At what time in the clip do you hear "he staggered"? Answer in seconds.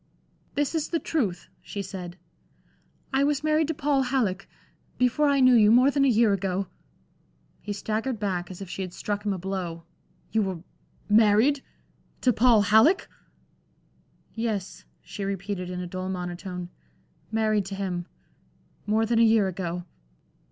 7.61-8.19